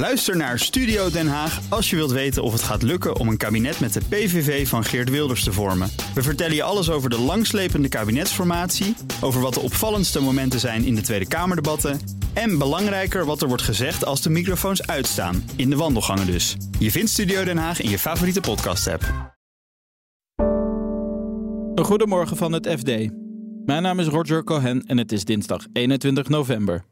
Luister 0.00 0.36
naar 0.36 0.58
Studio 0.58 1.10
Den 1.10 1.28
Haag 1.28 1.60
als 1.68 1.90
je 1.90 1.96
wilt 1.96 2.10
weten 2.10 2.42
of 2.42 2.52
het 2.52 2.62
gaat 2.62 2.82
lukken 2.82 3.16
om 3.16 3.28
een 3.28 3.36
kabinet 3.36 3.80
met 3.80 3.92
de 3.92 4.00
PVV 4.08 4.68
van 4.68 4.84
Geert 4.84 5.10
Wilders 5.10 5.44
te 5.44 5.52
vormen. 5.52 5.90
We 6.14 6.22
vertellen 6.22 6.54
je 6.54 6.62
alles 6.62 6.90
over 6.90 7.10
de 7.10 7.18
langslepende 7.18 7.88
kabinetsformatie, 7.88 8.94
over 9.20 9.40
wat 9.40 9.54
de 9.54 9.60
opvallendste 9.60 10.20
momenten 10.20 10.60
zijn 10.60 10.84
in 10.84 10.94
de 10.94 11.00
Tweede 11.00 11.28
Kamerdebatten 11.28 12.00
en 12.32 12.58
belangrijker 12.58 13.24
wat 13.24 13.42
er 13.42 13.48
wordt 13.48 13.62
gezegd 13.62 14.04
als 14.04 14.22
de 14.22 14.30
microfoons 14.30 14.86
uitstaan, 14.86 15.44
in 15.56 15.70
de 15.70 15.76
wandelgangen 15.76 16.26
dus. 16.26 16.56
Je 16.78 16.90
vindt 16.90 17.10
Studio 17.10 17.44
Den 17.44 17.58
Haag 17.58 17.80
in 17.80 17.90
je 17.90 17.98
favoriete 17.98 18.40
podcast-app. 18.40 19.34
Een 21.74 21.84
goedemorgen 21.84 22.36
van 22.36 22.52
het 22.52 22.68
FD. 22.78 23.10
Mijn 23.64 23.82
naam 23.82 23.98
is 24.00 24.06
Roger 24.06 24.44
Cohen 24.44 24.82
en 24.86 24.98
het 24.98 25.12
is 25.12 25.24
dinsdag 25.24 25.66
21 25.72 26.28
november. 26.28 26.84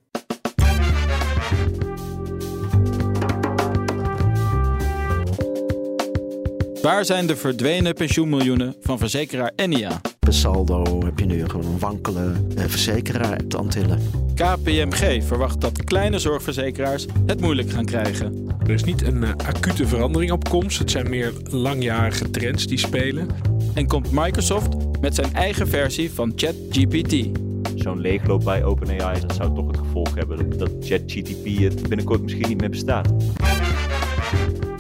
Waar 6.83 7.05
zijn 7.05 7.27
de 7.27 7.37
verdwenen 7.37 7.95
pensioenmiljoenen 7.95 8.77
van 8.81 8.99
verzekeraar 8.99 9.53
Enia? 9.57 10.01
Per 10.19 10.35
saldo 10.35 11.05
heb 11.05 11.19
je 11.19 11.25
nu 11.25 11.49
gewoon 11.49 11.67
een 11.67 11.79
wankele 11.79 12.33
eh, 12.57 12.65
verzekeraar 12.65 13.41
op 13.43 13.51
de 13.51 13.57
Antillen. 13.57 14.01
KPMG 14.35 15.25
verwacht 15.25 15.61
dat 15.61 15.85
kleine 15.85 16.19
zorgverzekeraars 16.19 17.07
het 17.27 17.41
moeilijk 17.41 17.71
gaan 17.71 17.85
krijgen. 17.85 18.47
Er 18.63 18.71
is 18.71 18.85
niet 18.85 19.03
een 19.03 19.23
uh, 19.23 19.31
acute 19.47 19.87
verandering 19.87 20.33
op 20.33 20.49
komst. 20.49 20.79
Het 20.79 20.91
zijn 20.91 21.11
meer 21.11 21.33
langjarige 21.51 22.31
trends 22.31 22.67
die 22.67 22.79
spelen. 22.79 23.29
En 23.75 23.87
komt 23.87 24.11
Microsoft 24.11 25.01
met 25.01 25.15
zijn 25.15 25.35
eigen 25.35 25.69
versie 25.69 26.13
van 26.13 26.33
ChatGPT. 26.37 27.27
Zo'n 27.75 28.01
leegloop 28.01 28.45
bij 28.45 28.65
OpenAI, 28.65 29.21
dat 29.21 29.35
zou 29.35 29.55
toch 29.55 29.67
het 29.67 29.77
gevolg 29.77 30.15
hebben 30.15 30.59
dat 30.59 30.71
ChatGPT 30.81 31.59
het 31.59 31.89
binnenkort 31.89 32.23
misschien 32.23 32.49
niet 32.49 32.61
meer 32.61 32.71
bestaat. 32.71 33.09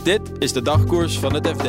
Dit 0.03 0.21
is 0.39 0.53
de 0.53 0.63
dagkoers 0.63 1.19
van 1.19 1.35
het 1.35 1.47
FD. 1.47 1.69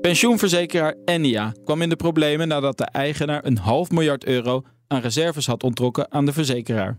Pensioenverzekeraar 0.00 0.94
Enia 1.04 1.54
kwam 1.64 1.82
in 1.82 1.88
de 1.88 1.96
problemen 1.96 2.48
nadat 2.48 2.78
de 2.78 2.84
eigenaar 2.84 3.44
een 3.44 3.58
half 3.58 3.90
miljard 3.90 4.24
euro 4.24 4.62
aan 4.86 5.00
reserves 5.00 5.46
had 5.46 5.62
onttrokken 5.62 6.12
aan 6.12 6.24
de 6.24 6.32
verzekeraar. 6.32 6.98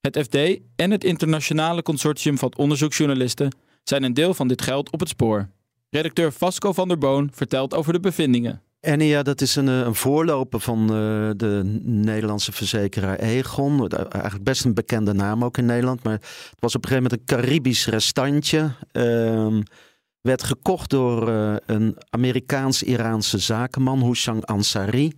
Het 0.00 0.18
FD 0.18 0.60
en 0.76 0.90
het 0.90 1.04
internationale 1.04 1.82
consortium 1.82 2.38
van 2.38 2.56
onderzoeksjournalisten 2.56 3.56
zijn 3.82 4.02
een 4.02 4.14
deel 4.14 4.34
van 4.34 4.48
dit 4.48 4.62
geld 4.62 4.90
op 4.90 5.00
het 5.00 5.08
spoor. 5.08 5.48
Redacteur 5.90 6.32
Vasco 6.32 6.72
van 6.72 6.88
der 6.88 6.98
Boon 6.98 7.30
vertelt 7.32 7.74
over 7.74 7.92
de 7.92 8.00
bevindingen. 8.00 8.62
Enia, 8.80 9.22
dat 9.22 9.40
is 9.40 9.56
een, 9.56 9.68
eh, 9.68 9.78
een 9.78 9.94
voorloper 9.94 10.60
van 10.60 10.80
uh, 10.82 11.30
de 11.36 11.80
Nederlandse 11.82 12.52
verzekeraar 12.52 13.18
Egon. 13.18 13.88
Eigenlijk 13.88 14.44
best 14.44 14.64
een 14.64 14.74
bekende 14.74 15.12
naam 15.12 15.44
ook 15.44 15.58
in 15.58 15.64
Nederland. 15.64 16.02
Maar 16.02 16.12
het 16.12 16.56
was 16.58 16.74
op 16.74 16.82
een 16.84 16.88
gegeven 16.88 17.10
moment 17.10 17.30
een 17.30 17.36
Caribisch 17.36 17.86
restantje. 17.86 18.70
Uh, 18.92 19.58
werd 20.20 20.42
gekocht 20.42 20.90
door 20.90 21.28
een 21.66 21.96
Amerikaans-Iraanse 22.10 23.38
zakenman, 23.38 24.02
Hushang 24.02 24.44
Ansari, 24.44 25.12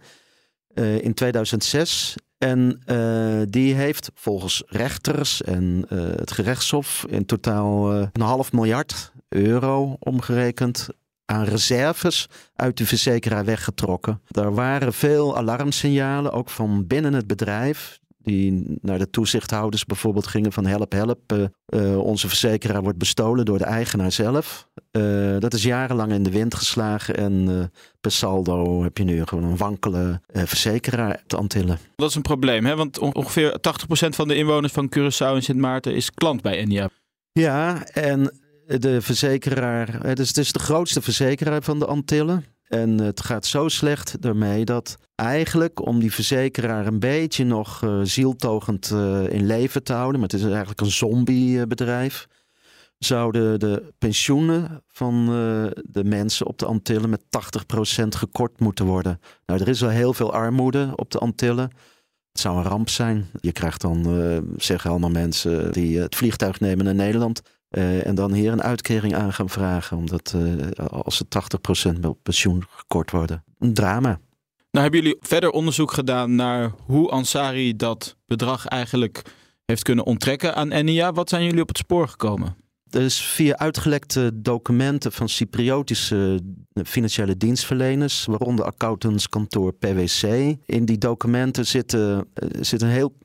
in 1.00 1.14
2006. 1.14 2.14
En 2.38 2.83
die 3.50 3.74
heeft 3.74 4.10
volgens 4.14 4.62
rechters 4.66 5.42
en 5.42 5.84
het 5.94 6.30
gerechtshof 6.30 7.05
in 7.08 7.27
totaal 7.27 7.92
een 7.92 8.20
half 8.20 8.52
miljard 8.52 9.12
euro 9.28 9.96
omgerekend 9.98 10.88
aan 11.33 11.44
reserves 11.44 12.28
uit 12.55 12.77
de 12.77 12.86
verzekeraar 12.86 13.44
weggetrokken. 13.44 14.20
Er 14.30 14.55
waren 14.55 14.92
veel 14.92 15.36
alarmsignalen, 15.36 16.33
ook 16.33 16.50
van 16.50 16.86
binnen 16.86 17.12
het 17.12 17.27
bedrijf. 17.27 18.00
Die 18.19 18.78
naar 18.80 18.98
de 18.98 19.11
toezichthouders 19.11 19.84
bijvoorbeeld 19.84 20.27
gingen 20.27 20.52
van 20.52 20.66
help, 20.66 20.92
help. 20.92 21.33
Uh, 21.33 21.44
uh, 21.69 21.98
onze 21.98 22.28
verzekeraar 22.28 22.83
wordt 22.83 22.98
bestolen 22.98 23.44
door 23.44 23.58
de 23.58 23.64
eigenaar 23.64 24.12
zelf. 24.12 24.69
Uh, 24.92 25.36
dat 25.39 25.55
is 25.55 25.62
jarenlang 25.62 26.12
in 26.12 26.22
de 26.22 26.30
wind 26.30 26.55
geslagen. 26.55 27.17
En 27.17 27.70
per 28.01 28.12
saldo 28.12 28.83
heb 28.83 28.98
je 28.98 29.05
nu 29.05 29.27
gewoon 29.27 29.45
een 29.45 29.57
wankele 29.57 30.20
verzekeraar 30.33 31.23
te 31.27 31.36
Antillen. 31.36 31.78
Dat 31.96 32.08
is 32.08 32.14
een 32.14 32.23
probleem, 32.23 32.67
hè? 32.67 32.77
want 32.77 32.98
ongeveer 32.98 33.58
80% 34.07 34.08
van 34.08 34.28
de 34.28 34.36
inwoners 34.36 34.73
van 34.73 34.92
Curaçao 34.98 35.34
en 35.34 35.42
Sint 35.42 35.58
Maarten 35.58 35.95
is 35.95 36.11
klant 36.11 36.42
bij 36.42 36.57
Enia. 36.57 36.89
Ja, 37.33 37.84
en 37.86 38.42
de 38.78 39.02
verzekeraar, 39.02 40.06
het 40.06 40.18
is, 40.18 40.28
het 40.28 40.38
is 40.38 40.52
de 40.52 40.58
grootste 40.58 41.02
verzekeraar 41.02 41.62
van 41.62 41.78
de 41.78 41.86
Antillen. 41.86 42.44
En 42.68 42.98
het 42.98 43.20
gaat 43.20 43.46
zo 43.46 43.68
slecht 43.68 44.22
daarmee 44.22 44.64
dat 44.64 44.96
eigenlijk 45.14 45.86
om 45.86 46.00
die 46.00 46.12
verzekeraar 46.12 46.86
een 46.86 46.98
beetje 46.98 47.44
nog 47.44 47.83
uh, 47.83 48.00
zieltogend 48.02 48.90
uh, 48.90 49.28
in 49.28 49.46
leven 49.46 49.83
te 49.83 49.92
houden, 49.92 50.20
maar 50.20 50.28
het 50.28 50.38
is 50.38 50.46
eigenlijk 50.46 50.80
een 50.80 50.90
zombiebedrijf, 50.90 52.27
zouden 52.98 53.60
de 53.60 53.92
pensioenen 53.98 54.83
van 54.89 55.27
de 55.83 56.04
mensen 56.04 56.46
op 56.46 56.58
de 56.58 56.66
Antillen 56.66 57.10
met 57.10 57.22
80% 58.02 58.08
gekort 58.08 58.60
moeten 58.60 58.86
worden. 58.86 59.20
Nou, 59.46 59.60
er 59.60 59.68
is 59.68 59.80
wel 59.80 59.90
heel 59.90 60.14
veel 60.14 60.33
armoede 60.33 60.92
op 60.96 61.10
de 61.10 61.18
Antillen. 61.18 61.70
Het 62.33 62.40
zou 62.40 62.56
een 62.56 62.62
ramp 62.62 62.89
zijn. 62.89 63.27
Je 63.40 63.52
krijgt 63.52 63.80
dan, 63.80 64.04
zeggen 64.56 64.90
allemaal 64.90 65.10
mensen 65.10 65.72
die 65.72 65.98
het 65.98 66.16
vliegtuig 66.16 66.60
nemen 66.60 66.84
naar 66.84 66.94
Nederland. 66.94 67.42
Uh, 67.72 68.06
en 68.06 68.14
dan 68.14 68.33
hier 68.33 68.52
een 68.52 68.62
uitkering 68.62 69.14
aan 69.14 69.33
gaan 69.33 69.48
vragen, 69.48 69.96
omdat 69.96 70.34
uh, 70.36 70.86
als 70.86 71.16
ze 71.16 71.24
80% 71.96 71.98
pensioen 72.22 72.64
gekort 72.68 73.10
worden. 73.10 73.44
Een 73.58 73.74
drama. 73.74 74.20
Nou, 74.70 74.84
hebben 74.84 75.02
jullie 75.02 75.16
verder 75.20 75.50
onderzoek 75.50 75.92
gedaan 75.92 76.34
naar 76.34 76.72
hoe 76.86 77.10
Ansari 77.10 77.77
dat 77.77 78.16
bedrag 78.27 78.66
eigenlijk 78.66 79.22
heeft 79.64 79.83
kunnen 79.83 80.06
onttrekken 80.06 80.55
aan 80.55 80.70
Enia? 80.70 81.12
Wat 81.12 81.28
zijn 81.28 81.44
jullie 81.44 81.62
op 81.62 81.68
het 81.68 81.78
spoor 81.78 82.08
gekomen? 82.08 82.56
Dus 82.84 83.20
via 83.22 83.56
uitgelekte 83.56 84.30
documenten 84.34 85.12
van 85.12 85.28
Cypriotische 85.28 86.40
financiële 86.84 87.36
dienstverleners, 87.36 88.24
waaronder 88.24 88.64
accountantskantoor 88.64 89.72
PwC. 89.72 90.22
In 90.66 90.84
die 90.84 90.98
documenten 90.98 91.66
zit, 91.66 91.92
uh, 91.92 92.18
zit 92.60 92.83
een 92.83 92.89
heel 92.89 93.18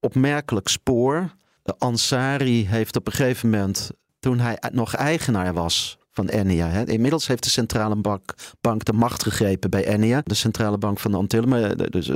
opmerkelijk 0.00 0.68
spoor. 0.68 1.34
Ansari 1.78 2.66
heeft 2.66 2.96
op 2.96 3.06
een 3.06 3.12
gegeven 3.12 3.50
moment, 3.50 3.90
toen 4.18 4.38
hij 4.38 4.58
nog 4.72 4.94
eigenaar 4.94 5.54
was 5.54 5.98
van 6.12 6.28
Enia. 6.28 6.68
Hè. 6.68 6.86
Inmiddels 6.86 7.26
heeft 7.26 7.42
de 7.42 7.50
centrale 7.50 7.96
bank, 7.96 8.34
bank, 8.60 8.84
de 8.84 8.92
macht 8.92 9.22
gegrepen 9.22 9.70
bij 9.70 9.86
Enia, 9.86 10.20
de 10.24 10.34
centrale 10.34 10.78
bank 10.78 10.98
van 10.98 11.10
de 11.10 11.16
Antillen. 11.16 11.48
Maar 11.48 11.90
dus, 11.90 12.10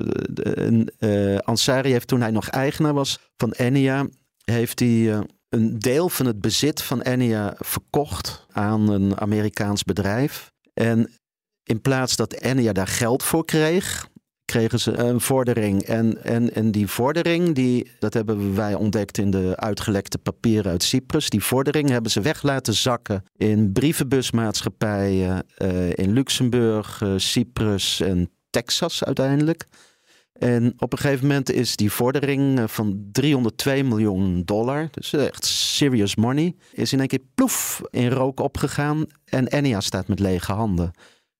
uh, 0.99 1.39
Ansari 1.39 1.91
heeft 1.91 2.09
toen 2.09 2.21
hij 2.21 2.31
nog 2.31 2.49
eigenaar 2.49 2.95
was 2.95 3.19
van 3.37 3.51
Enia, 3.51 4.07
heeft 4.45 4.79
hij 4.79 5.25
een 5.49 5.79
deel 5.79 6.09
van 6.09 6.27
het 6.27 6.41
bezit 6.41 6.83
van 6.83 7.01
Enia 7.01 7.55
verkocht 7.59 8.47
aan 8.51 8.89
een 8.89 9.21
Amerikaans 9.21 9.85
bedrijf. 9.85 10.53
En 10.75 11.11
in 11.63 11.81
plaats 11.81 12.17
dat 12.17 12.33
Enia 12.33 12.73
daar 12.73 12.87
geld 12.87 13.23
voor 13.23 13.45
kreeg, 13.45 14.09
kregen 14.55 14.81
ze 14.81 14.99
een 14.99 15.21
vordering. 15.21 15.83
En, 15.83 16.25
en, 16.25 16.55
en 16.55 16.71
die 16.71 16.87
vordering, 16.87 17.55
die, 17.55 17.91
dat 17.99 18.15
hebben 18.15 18.55
wij 18.55 18.75
ontdekt 18.75 19.19
in 19.19 19.31
de 19.31 19.53
uitgelekte 19.57 20.19
papieren 20.19 20.71
uit 20.71 20.83
Cyprus. 20.83 21.29
Die 21.29 21.43
vordering 21.43 21.89
hebben 21.89 22.11
ze 22.11 22.21
weg 22.21 22.43
laten 22.43 22.75
zakken 22.75 23.23
in 23.37 23.73
brievenbusmaatschappijen 23.73 25.47
uh, 25.59 25.91
in 25.91 26.13
Luxemburg, 26.13 27.01
uh, 27.01 27.13
Cyprus 27.17 28.01
en 28.01 28.31
Texas 28.51 29.05
uiteindelijk. 29.05 29.67
En 30.33 30.75
op 30.79 30.93
een 30.93 30.99
gegeven 30.99 31.27
moment 31.27 31.51
is 31.51 31.77
die 31.77 31.91
vordering 31.91 32.71
van 32.71 33.09
302 33.13 33.85
miljoen 33.85 34.43
dollar, 34.45 34.89
dus 34.91 35.13
echt 35.13 35.45
serious 35.45 36.17
money, 36.17 36.55
is 36.73 36.93
in 36.93 36.99
één 36.99 37.09
keer 37.09 37.25
ploef 37.35 37.83
in 37.91 38.09
rook 38.09 38.41
opgegaan 38.41 39.07
en 39.25 39.47
Enia 39.47 39.81
staat 39.81 40.09
met 40.09 40.19
lege 40.19 40.53
handen. 40.53 40.91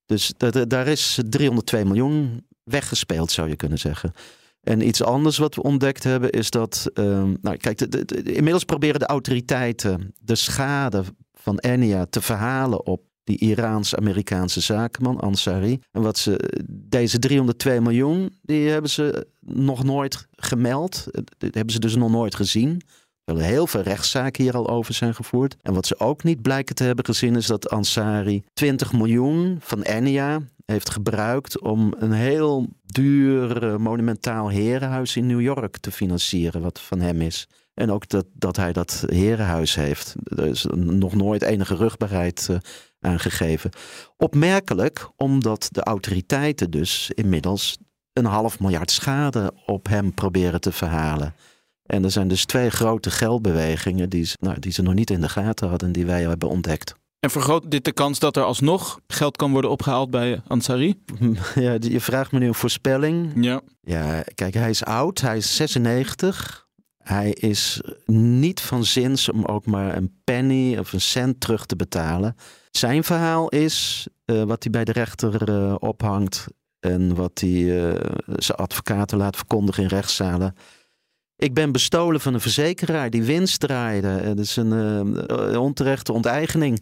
Dus 0.05 0.33
daar 0.67 0.87
is 0.87 1.19
302 1.29 1.85
miljoen 1.85 2.43
weggespeeld, 2.65 3.31
zou 3.31 3.49
je 3.49 3.55
kunnen 3.55 3.79
zeggen. 3.79 4.13
En 4.61 4.87
iets 4.87 5.03
anders 5.03 5.37
wat 5.37 5.55
we 5.55 5.61
ontdekt 5.61 6.03
hebben 6.03 6.29
is 6.29 6.49
dat, 6.49 6.91
um, 6.93 7.37
nou 7.41 7.57
kijk, 7.57 7.77
de, 7.77 8.05
de, 8.05 8.21
inmiddels 8.23 8.63
proberen 8.63 8.99
de 8.99 9.05
autoriteiten 9.05 10.13
de 10.19 10.35
schade 10.35 11.03
van 11.33 11.57
Enia 11.57 12.05
te 12.05 12.21
verhalen 12.21 12.85
op 12.85 13.01
die 13.23 13.37
Iraans-Amerikaanse 13.37 14.61
zakenman 14.61 15.19
Ansari. 15.19 15.79
En 15.91 16.01
wat 16.01 16.17
ze, 16.17 16.63
deze 16.69 17.19
302 17.19 17.81
miljoen, 17.81 18.37
die 18.41 18.69
hebben 18.69 18.89
ze 18.89 19.27
nog 19.39 19.83
nooit 19.83 20.27
gemeld. 20.31 21.07
Dat 21.11 21.53
hebben 21.53 21.73
ze 21.73 21.79
dus 21.79 21.95
nog 21.95 22.11
nooit 22.11 22.35
gezien. 22.35 22.81
Er 23.23 23.39
heel 23.39 23.67
veel 23.67 23.81
rechtszaken 23.81 24.43
hier 24.43 24.55
al 24.55 24.69
over 24.69 24.93
zijn 24.93 25.15
gevoerd. 25.15 25.55
En 25.61 25.73
wat 25.73 25.85
ze 25.85 25.99
ook 25.99 26.23
niet 26.23 26.41
blijken 26.41 26.75
te 26.75 26.83
hebben 26.83 27.05
gezien 27.05 27.35
is 27.35 27.45
dat 27.45 27.69
Ansari 27.69 28.43
20 28.53 28.93
miljoen 28.93 29.57
van 29.59 29.81
Enia 29.81 30.41
heeft 30.65 30.89
gebruikt 30.89 31.61
om 31.61 31.93
een 31.99 32.11
heel 32.11 32.67
duur 32.85 33.81
monumentaal 33.81 34.49
herenhuis 34.49 35.15
in 35.15 35.25
New 35.27 35.41
York 35.41 35.77
te 35.77 35.91
financieren, 35.91 36.61
wat 36.61 36.79
van 36.81 36.99
hem 36.99 37.21
is. 37.21 37.47
En 37.73 37.91
ook 37.91 38.09
dat, 38.09 38.25
dat 38.33 38.55
hij 38.55 38.73
dat 38.73 39.03
herenhuis 39.07 39.75
heeft. 39.75 40.15
Er 40.23 40.45
is 40.47 40.65
nog 40.75 41.15
nooit 41.15 41.41
enige 41.41 41.75
rugbaarheid 41.75 42.47
uh, 42.51 42.57
aangegeven. 42.99 43.71
Opmerkelijk, 44.17 45.09
omdat 45.15 45.67
de 45.71 45.83
autoriteiten 45.83 46.71
dus 46.71 47.11
inmiddels 47.13 47.77
een 48.13 48.25
half 48.25 48.59
miljard 48.59 48.91
schade 48.91 49.53
op 49.65 49.87
hem 49.87 50.13
proberen 50.13 50.61
te 50.61 50.71
verhalen. 50.71 51.35
En 51.85 52.03
er 52.03 52.11
zijn 52.11 52.27
dus 52.27 52.45
twee 52.45 52.69
grote 52.69 53.11
geldbewegingen 53.11 54.09
die, 54.09 54.23
ze- 54.25 54.37
nou, 54.39 54.59
die 54.59 54.71
ze 54.71 54.81
nog 54.81 54.93
niet 54.93 55.09
in 55.09 55.21
de 55.21 55.29
gaten 55.29 55.69
hadden, 55.69 55.91
die 55.91 56.05
wij 56.05 56.21
hebben 56.21 56.49
ontdekt. 56.49 56.95
En 57.25 57.31
vergroot 57.31 57.71
dit 57.71 57.85
de 57.85 57.91
kans 57.91 58.19
dat 58.19 58.37
er 58.37 58.43
alsnog 58.43 58.99
geld 59.07 59.37
kan 59.37 59.51
worden 59.51 59.69
opgehaald 59.69 60.09
bij 60.09 60.41
Ansari? 60.47 60.95
Ja, 61.55 61.77
je 61.79 61.99
vraagt 61.99 62.31
me 62.31 62.39
nu 62.39 62.47
een 62.47 62.53
voorspelling. 62.53 63.31
Ja. 63.35 63.61
Ja, 63.81 64.23
kijk, 64.35 64.53
hij 64.53 64.69
is 64.69 64.83
oud, 64.83 65.21
hij 65.21 65.37
is 65.37 65.55
96. 65.55 66.67
Hij 66.97 67.31
is 67.31 67.81
niet 68.05 68.61
van 68.61 68.83
zins 68.83 69.29
om 69.29 69.45
ook 69.45 69.65
maar 69.65 69.97
een 69.97 70.21
penny 70.23 70.77
of 70.77 70.93
een 70.93 71.01
cent 71.01 71.39
terug 71.39 71.65
te 71.65 71.75
betalen. 71.75 72.35
Zijn 72.71 73.03
verhaal 73.03 73.49
is 73.49 74.07
eh, 74.25 74.43
wat 74.43 74.63
hij 74.63 74.71
bij 74.71 74.83
de 74.83 74.91
rechter 74.91 75.49
eh, 75.49 75.75
ophangt 75.79 76.47
en 76.79 77.15
wat 77.15 77.39
hij 77.39 77.89
eh, 77.89 78.11
zijn 78.35 78.57
advocaten 78.57 79.17
laat 79.17 79.35
verkondigen 79.35 79.83
in 79.83 79.89
rechtszalen. 79.89 80.55
Ik 81.37 81.53
ben 81.53 81.71
bestolen 81.71 82.21
van 82.21 82.33
een 82.33 82.41
verzekeraar 82.41 83.09
die 83.09 83.23
winst 83.23 83.59
draaide. 83.59 84.07
Het 84.07 84.39
is 84.39 84.55
een 84.55 85.17
eh, 85.27 85.61
onterechte 85.61 86.13
onteigening. 86.13 86.81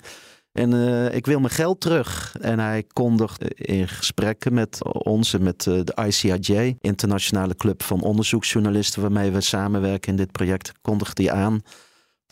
En 0.54 0.74
eh, 0.74 1.16
ik 1.16 1.26
wil 1.26 1.40
mijn 1.40 1.54
geld 1.54 1.82
terug. 1.82 2.36
En 2.42 2.60
hij 2.60 2.84
kondigt 2.94 3.54
in 3.54 3.88
gesprekken 3.88 4.54
met 4.54 4.84
ons 4.84 5.34
en 5.34 5.44
met 5.44 5.68
eh, 5.68 5.80
de 5.84 5.98
ICIJ, 6.08 6.78
Internationale 6.82 7.56
Club 7.56 7.84
van 7.84 8.02
Onderzoeksjournalisten, 8.02 9.02
waarmee 9.02 9.32
we 9.32 9.42
samenwerken 9.42 10.12
in 10.12 10.18
dit 10.18 10.32
project, 10.32 10.72
kondigt 10.82 11.18
hij 11.18 11.32
aan 11.32 11.62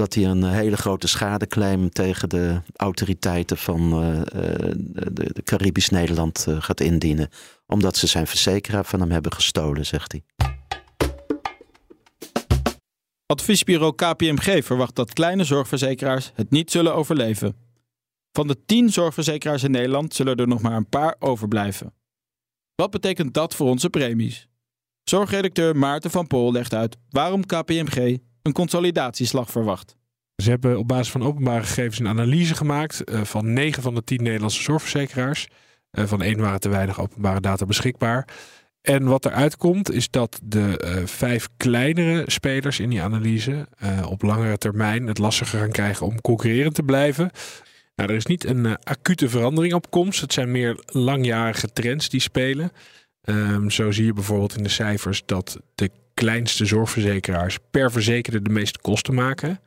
dat 0.02 0.14
hij 0.14 0.26
een 0.26 0.44
hele 0.44 0.78
grote 0.78 1.08
schadeclaim 1.08 1.90
tegen 1.90 2.30
de 2.30 2.62
autoriteiten 2.76 3.58
van 3.58 3.92
eh, 3.92 4.20
eh, 4.20 4.76
de, 4.78 5.30
de 5.34 5.44
Caribisch 5.44 5.90
Nederland 5.90 6.46
eh, 6.48 6.56
gaat 6.60 6.80
indienen. 6.80 7.30
Omdat 7.68 7.98
ze 7.98 8.08
zijn 8.08 8.28
verzekeraar 8.28 8.86
van 8.86 9.00
hem 9.00 9.12
hebben 9.12 9.34
gestolen, 9.34 9.86
zegt 9.86 10.12
hij. 10.12 10.24
Adviesbureau 13.26 13.96
KPMG 13.96 14.66
verwacht 14.66 14.96
dat 14.96 15.14
kleine 15.14 15.44
zorgverzekeraars 15.44 16.32
het 16.36 16.50
niet 16.50 16.72
zullen 16.72 16.96
overleven. 16.96 17.56
Van 18.32 18.48
de 18.48 18.66
10 18.66 18.90
zorgverzekeraars 18.90 19.64
in 19.64 19.72
Nederland 19.72 20.14
zullen 20.14 20.36
er 20.36 20.48
nog 20.48 20.62
maar 20.62 20.76
een 20.76 20.90
paar 20.90 21.16
overblijven. 21.20 21.94
Wat 22.76 22.92
betekent 22.92 23.34
dat 23.34 23.56
voor 23.56 23.68
onze 23.68 23.90
premies? 23.90 24.48
Zorgredacteur 25.04 25.76
Maarten 25.76 26.12
van 26.12 26.28
Pool 26.28 26.52
legt 26.52 26.74
uit 26.74 26.98
waarom 27.10 27.46
KPMG 27.46 28.18
een 28.42 28.54
consolidatieslag 28.54 29.52
verwacht. 29.52 29.96
Ze 30.36 30.50
hebben 30.50 30.78
op 30.78 30.88
basis 30.88 31.12
van 31.12 31.24
openbare 31.24 31.64
gegevens 31.64 32.00
een 32.00 32.08
analyse 32.08 32.56
gemaakt 32.56 33.04
eh, 33.04 33.22
van 33.22 33.54
9 33.54 33.84
van 33.84 33.96
de 33.96 34.04
10 34.04 34.24
Nederlandse 34.24 34.62
zorgverzekeraars. 34.62 35.48
Eh, 35.92 36.06
van 36.06 36.22
één 36.22 36.40
waren 36.40 36.60
te 36.60 36.70
weinig 36.70 37.00
openbare 37.00 37.42
data 37.42 37.66
beschikbaar. 37.66 38.28
En 38.82 39.04
wat 39.04 39.26
eruit 39.26 39.58
komt 39.58 39.92
is 39.92 40.10
dat 40.10 40.40
de 40.44 40.78
eh, 40.78 41.06
vijf 41.06 41.50
kleinere 41.58 42.24
spelers 42.26 42.80
in 42.80 42.90
die 42.90 43.02
analyse 43.02 43.68
op 44.10 44.22
langere 44.22 44.58
termijn 44.58 45.08
het 45.08 45.18
lastiger 45.18 45.60
gaan 45.60 45.72
krijgen 45.72 46.06
om 46.06 46.22
concurrerend 46.22 46.76
te 46.76 46.84
blijven. 46.84 47.32
Nou, 47.96 48.10
er 48.10 48.16
is 48.16 48.26
niet 48.26 48.46
een 48.46 48.66
eh, 48.66 48.74
acute 48.84 49.30
verandering 49.30 49.74
op 49.74 49.90
komst. 49.90 50.22
Het 50.22 50.34
zijn 50.34 50.52
meer 50.52 50.84
langjarige 50.86 51.74
trends 51.74 52.10
die 52.10 52.22
spelen. 52.22 52.72
Ehm, 53.22 53.70
zo 53.70 53.92
zie 53.92 54.06
je 54.06 54.14
bijvoorbeeld 54.14 54.58
in 54.58 54.64
de 54.64 54.70
cijfers 54.70 55.24
dat 55.26 55.60
de 55.76 55.92
kleinste 56.14 56.66
zorgverzekeraars 56.66 57.58
per 57.72 57.92
verzekerde 57.92 58.42
de 58.42 58.50
meeste 58.50 58.80
kosten 58.82 59.14
maken. 59.14 59.60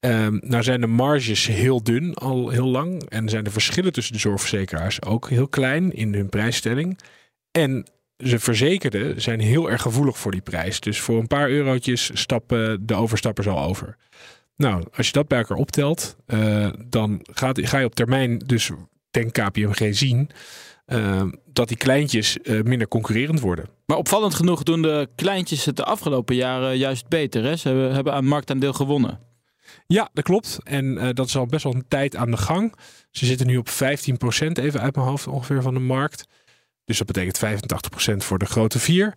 Ehm, 0.00 0.38
nou 0.40 0.62
zijn 0.62 0.80
de 0.80 0.86
marges 0.86 1.46
heel 1.46 1.82
dun 1.82 2.14
al 2.14 2.48
heel 2.48 2.66
lang. 2.66 3.08
En 3.08 3.28
zijn 3.28 3.44
de 3.44 3.50
verschillen 3.50 3.92
tussen 3.92 4.12
de 4.12 4.18
zorgverzekeraars 4.18 5.02
ook 5.02 5.28
heel 5.28 5.48
klein 5.48 5.92
in 5.92 6.14
hun 6.14 6.28
prijsstelling. 6.28 6.98
En 7.50 7.86
de 8.16 8.38
verzekerden 8.38 9.20
zijn 9.20 9.40
heel 9.40 9.70
erg 9.70 9.82
gevoelig 9.82 10.18
voor 10.18 10.30
die 10.30 10.40
prijs. 10.40 10.80
Dus 10.80 11.00
voor 11.00 11.18
een 11.18 11.26
paar 11.26 11.48
eurotjes 11.48 12.10
stappen 12.14 12.86
de 12.86 12.94
overstappers 12.94 13.48
al 13.48 13.62
over. 13.62 13.96
Nou, 14.62 14.84
als 14.92 15.06
je 15.06 15.12
dat 15.12 15.28
bij 15.28 15.38
elkaar 15.38 15.56
optelt, 15.56 16.16
eh, 16.26 16.68
dan 16.86 17.20
gaat, 17.32 17.60
ga 17.62 17.78
je 17.78 17.84
op 17.84 17.94
termijn 17.94 18.38
dus, 18.38 18.70
denk 19.10 19.32
KPMG, 19.32 19.94
zien 19.94 20.30
eh, 20.84 21.22
dat 21.46 21.68
die 21.68 21.76
kleintjes 21.76 22.40
eh, 22.40 22.60
minder 22.60 22.88
concurrerend 22.88 23.40
worden. 23.40 23.68
Maar 23.86 23.96
opvallend 23.96 24.34
genoeg 24.34 24.62
doen 24.62 24.82
de 24.82 25.08
kleintjes 25.16 25.64
het 25.64 25.76
de 25.76 25.84
afgelopen 25.84 26.34
jaren 26.34 26.78
juist 26.78 27.08
beter. 27.08 27.44
Hè? 27.44 27.56
Ze 27.56 27.68
hebben, 27.68 27.94
hebben 27.94 28.12
aan 28.12 28.24
marktaandeel 28.24 28.72
gewonnen. 28.72 29.20
Ja, 29.86 30.10
dat 30.12 30.24
klopt. 30.24 30.58
En 30.62 31.14
dat 31.14 31.26
is 31.26 31.36
al 31.36 31.46
best 31.46 31.64
wel 31.64 31.74
een 31.74 31.88
tijd 31.88 32.16
aan 32.16 32.30
de 32.30 32.36
gang. 32.36 32.74
Ze 33.10 33.26
zitten 33.26 33.46
nu 33.46 33.56
op 33.56 33.68
15% 33.68 33.72
even 34.58 34.80
uit 34.80 34.94
mijn 34.94 35.06
hoofd 35.08 35.26
ongeveer 35.26 35.62
van 35.62 35.74
de 35.74 35.80
markt. 35.80 36.26
Dus 36.84 36.98
dat 36.98 37.06
betekent 37.06 37.38
85% 38.12 38.16
voor 38.16 38.38
de 38.38 38.46
grote 38.46 38.78
vier. 38.78 39.14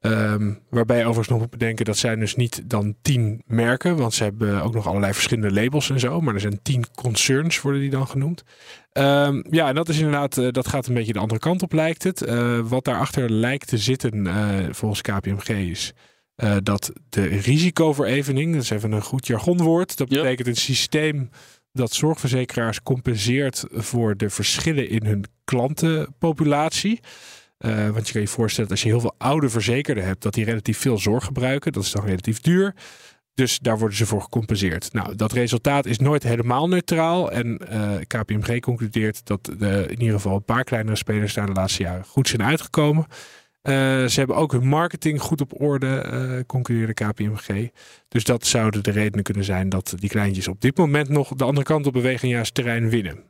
Ehm, 0.00 0.52
waarbij 0.70 0.96
je 0.96 1.02
overigens 1.02 1.28
nog 1.28 1.38
moet 1.38 1.50
bedenken 1.50 1.84
dat 1.84 1.96
zijn 1.96 2.20
dus 2.20 2.36
niet 2.36 2.70
dan 2.70 2.96
10 3.02 3.42
merken. 3.46 3.96
Want 3.96 4.14
ze 4.14 4.22
hebben 4.22 4.62
ook 4.62 4.74
nog 4.74 4.86
allerlei 4.86 5.12
verschillende 5.12 5.60
labels 5.60 5.90
en 5.90 6.00
zo. 6.00 6.20
Maar 6.20 6.34
er 6.34 6.40
zijn 6.40 6.62
10 6.62 6.84
concerns 6.94 7.60
worden 7.60 7.80
die 7.80 7.90
dan 7.90 8.06
genoemd. 8.06 8.44
Ehm, 8.92 9.42
ja, 9.50 9.68
en 9.68 9.74
dat 9.74 9.88
is 9.88 9.98
inderdaad, 9.98 10.38
eh, 10.38 10.48
dat 10.50 10.68
gaat 10.68 10.86
een 10.86 10.94
beetje 10.94 11.12
de 11.12 11.18
andere 11.18 11.40
kant 11.40 11.62
op 11.62 11.72
lijkt 11.72 12.02
het. 12.02 12.22
Eh, 12.22 12.58
wat 12.60 12.84
daarachter 12.84 13.30
lijkt 13.30 13.68
te 13.68 13.78
zitten 13.78 14.26
eh, 14.26 14.66
volgens 14.70 15.00
KPMG 15.00 15.48
is 15.48 15.92
dat 16.62 16.92
de 17.08 17.26
risicoverevening, 17.26 18.52
dat 18.52 18.62
is 18.62 18.70
even 18.70 18.92
een 18.92 19.02
goed 19.02 19.26
jargonwoord. 19.26 19.96
Dat 19.96 20.08
betekent 20.08 20.48
een 20.48 20.56
systeem 20.56 21.30
dat 21.72 21.92
zorgverzekeraars 21.92 22.82
compenseert 22.82 23.64
voor 23.70 24.16
de 24.16 24.30
verschillen 24.30 24.88
in 24.88 25.04
hun 25.04 25.24
klantenpopulatie. 25.44 27.00
Eh, 27.58 27.88
want 27.88 28.06
je 28.06 28.12
kan 28.12 28.22
je 28.22 28.28
voorstellen 28.28 28.68
dat 28.68 28.78
als 28.78 28.86
je 28.86 28.92
heel 28.92 29.00
veel 29.00 29.14
oude 29.18 29.48
verzekerden 29.48 30.04
hebt, 30.04 30.22
dat 30.22 30.34
die 30.34 30.44
relatief 30.44 30.78
veel 30.78 30.98
zorg 30.98 31.24
gebruiken. 31.24 31.72
Dat 31.72 31.82
is 31.82 31.90
dan 31.90 32.04
relatief 32.04 32.40
duur. 32.40 32.74
Dus 33.34 33.58
daar 33.58 33.78
worden 33.78 33.96
ze 33.96 34.06
voor 34.06 34.22
gecompenseerd. 34.22 34.92
Nou, 34.92 35.14
dat 35.14 35.32
resultaat 35.32 35.86
is 35.86 35.98
nooit 35.98 36.22
helemaal 36.22 36.68
neutraal. 36.68 37.30
En 37.30 37.58
eh, 37.58 37.90
KPMG 38.06 38.60
concludeert 38.60 39.26
dat 39.26 39.44
de, 39.44 39.84
in 39.88 40.00
ieder 40.00 40.14
geval 40.14 40.36
een 40.36 40.44
paar 40.44 40.64
kleinere 40.64 40.96
spelers 40.96 41.34
daar 41.34 41.46
de 41.46 41.52
laatste 41.52 41.82
jaren 41.82 42.04
goed 42.04 42.28
zijn 42.28 42.42
uitgekomen. 42.42 43.06
Eh, 43.62 43.72
ze 44.04 44.18
hebben 44.18 44.36
ook 44.36 44.52
hun 44.52 44.66
marketing 44.66 45.20
goed 45.20 45.40
op 45.40 45.60
orde, 45.60 45.96
eh 45.96 46.46
concludeerde 46.46 46.94
KPMG. 46.94 47.68
Dus 48.08 48.24
dat 48.24 48.46
zouden 48.46 48.82
de 48.82 48.90
redenen 48.90 49.24
kunnen 49.24 49.44
zijn 49.44 49.68
dat 49.68 49.94
die 49.96 50.08
kleintjes 50.08 50.48
op 50.48 50.60
dit 50.60 50.76
moment 50.76 51.08
nog 51.08 51.34
de 51.34 51.44
andere 51.44 51.66
kant 51.66 51.86
op 51.86 51.92
bewegen 51.92 52.22
en 52.22 52.34
juist 52.34 52.54
terrein 52.54 52.88
winnen. 52.88 53.22